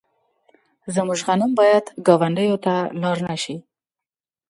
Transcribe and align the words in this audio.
زموږ 0.95 1.19
غنم 1.27 1.51
باید 1.59 1.85
ګاونډیو 2.07 2.57
ته 2.65 2.75
لاړ 3.01 3.17
نشي. 3.29 3.57